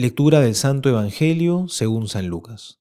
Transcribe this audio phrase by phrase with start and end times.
[0.00, 2.80] Lectura del Santo Evangelio según San Lucas.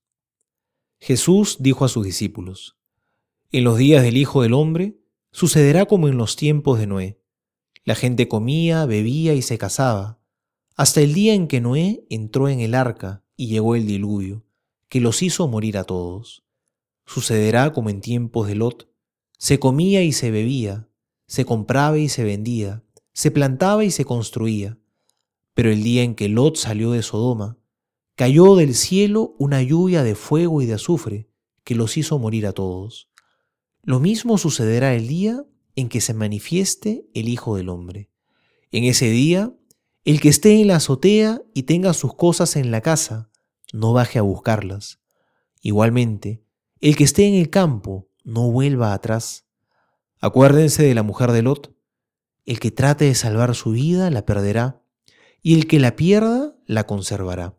[1.01, 2.77] Jesús dijo a sus discípulos,
[3.51, 7.21] En los días del Hijo del Hombre sucederá como en los tiempos de Noé.
[7.83, 10.21] La gente comía, bebía y se casaba,
[10.77, 14.45] hasta el día en que Noé entró en el arca y llegó el diluvio,
[14.87, 16.45] que los hizo morir a todos.
[17.05, 18.89] Sucederá como en tiempos de Lot.
[19.37, 20.87] Se comía y se bebía,
[21.27, 24.79] se compraba y se vendía, se plantaba y se construía
[25.59, 27.57] pero el día en que Lot salió de Sodoma,
[28.15, 31.27] cayó del cielo una lluvia de fuego y de azufre
[31.65, 33.09] que los hizo morir a todos.
[33.83, 35.43] Lo mismo sucederá el día
[35.75, 38.09] en que se manifieste el Hijo del Hombre.
[38.71, 39.53] En ese día,
[40.05, 43.29] el que esté en la azotea y tenga sus cosas en la casa,
[43.73, 45.01] no baje a buscarlas.
[45.61, 46.41] Igualmente,
[46.79, 49.45] el que esté en el campo, no vuelva atrás.
[50.21, 51.75] Acuérdense de la mujer de Lot.
[52.45, 54.85] El que trate de salvar su vida la perderá,
[55.41, 57.57] y el que la pierda la conservará.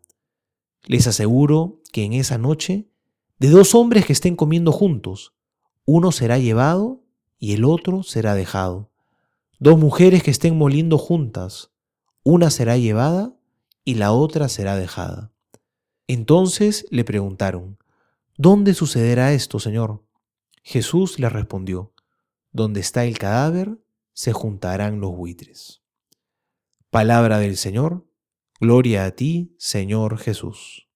[0.83, 2.89] Les aseguro que en esa noche,
[3.39, 5.33] de dos hombres que estén comiendo juntos,
[5.85, 7.03] uno será llevado
[7.39, 8.91] y el otro será dejado.
[9.59, 11.71] Dos mujeres que estén moliendo juntas,
[12.23, 13.35] una será llevada
[13.83, 15.31] y la otra será dejada.
[16.07, 17.77] Entonces le preguntaron,
[18.37, 20.03] ¿Dónde sucederá esto, Señor?
[20.63, 21.93] Jesús le respondió,
[22.51, 23.77] Donde está el cadáver,
[24.13, 25.80] se juntarán los buitres.
[26.91, 28.05] Palabra del Señor,
[28.59, 30.89] gloria a ti, Señor Jesús.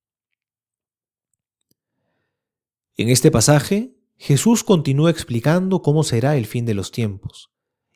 [2.97, 7.49] En este pasaje, Jesús continúa explicando cómo será el fin de los tiempos,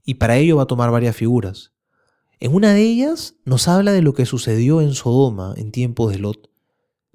[0.05, 1.73] y para ello va a tomar varias figuras.
[2.39, 6.19] En una de ellas nos habla de lo que sucedió en Sodoma en tiempos de
[6.19, 6.49] Lot.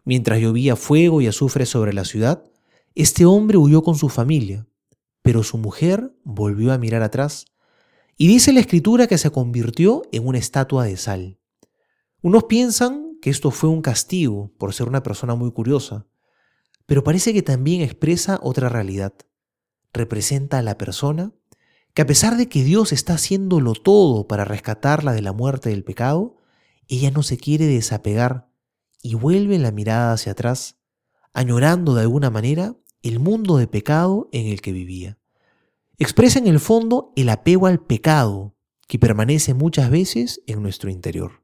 [0.04, 2.44] Mientras llovía fuego y azufre sobre la ciudad,
[2.94, 4.68] este hombre huyó con su familia,
[5.22, 7.46] pero su mujer volvió a mirar atrás
[8.16, 11.38] y dice la escritura que se convirtió en una estatua de sal.
[12.22, 16.06] Unos piensan que esto fue un castigo por ser una persona muy curiosa,
[16.86, 19.14] pero parece que también expresa otra realidad.
[19.92, 21.32] Representa a la persona
[21.92, 25.84] que a pesar de que Dios está haciéndolo todo para rescatarla de la muerte del
[25.84, 26.36] pecado,
[26.88, 28.48] ella no se quiere desapegar
[29.02, 30.76] y vuelve la mirada hacia atrás,
[31.32, 35.18] añorando de alguna manera el mundo de pecado en el que vivía
[35.98, 38.54] expresa en el fondo el apego al pecado
[38.86, 41.42] que permanece muchas veces en nuestro interior.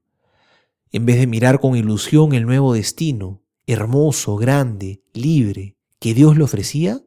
[0.92, 6.44] En vez de mirar con ilusión el nuevo destino, hermoso, grande, libre, que Dios le
[6.44, 7.00] ofrecía,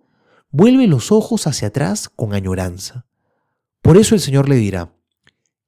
[0.52, 3.06] vuelve los ojos hacia atrás con añoranza.
[3.82, 4.96] Por eso el Señor le dirá,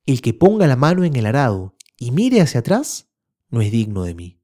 [0.05, 3.09] el que ponga la mano en el arado y mire hacia atrás,
[3.49, 4.39] no es digno de mí.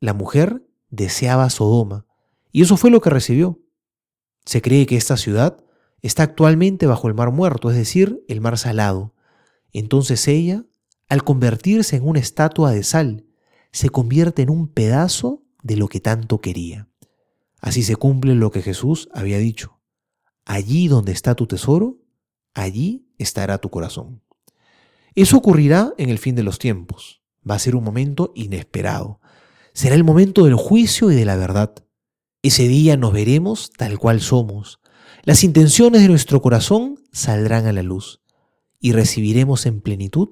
[0.00, 2.06] La mujer deseaba Sodoma,
[2.50, 3.60] y eso fue lo que recibió.
[4.44, 5.62] Se cree que esta ciudad
[6.02, 9.14] está actualmente bajo el mar muerto, es decir, el mar salado.
[9.72, 10.64] Entonces ella,
[11.08, 13.24] al convertirse en una estatua de sal,
[13.72, 16.88] se convierte en un pedazo de lo que tanto quería.
[17.60, 19.80] Así se cumple lo que Jesús había dicho.
[20.44, 21.98] Allí donde está tu tesoro,
[22.54, 24.22] allí estará tu corazón.
[25.14, 27.22] Eso ocurrirá en el fin de los tiempos.
[27.48, 29.20] Va a ser un momento inesperado.
[29.72, 31.74] Será el momento del juicio y de la verdad.
[32.42, 34.80] Ese día nos veremos tal cual somos,
[35.24, 38.22] las intenciones de nuestro corazón saldrán a la luz
[38.80, 40.30] y recibiremos en plenitud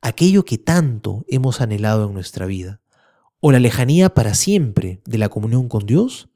[0.00, 2.80] aquello que tanto hemos anhelado en nuestra vida,
[3.40, 6.28] o la lejanía para siempre de la comunión con Dios,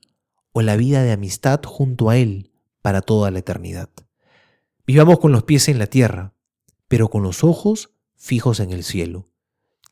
[0.52, 2.50] o la vida de amistad junto a Él
[2.82, 3.90] para toda la eternidad.
[4.86, 6.34] Vivamos con los pies en la tierra,
[6.86, 9.28] pero con los ojos fijos en el cielo,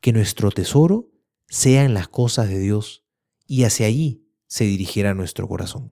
[0.01, 1.11] que nuestro tesoro
[1.47, 3.03] sea en las cosas de Dios,
[3.45, 5.91] y hacia allí se dirigirá nuestro corazón.